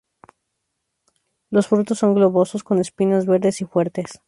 Los 1.51 1.67
frutos 1.67 1.99
son 1.99 2.15
globosos 2.15 2.63
con 2.63 2.79
espinas, 2.79 3.27
verdes 3.27 3.61
y 3.61 3.65
fuertes. 3.65 4.19